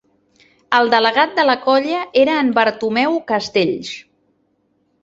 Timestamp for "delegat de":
0.93-1.45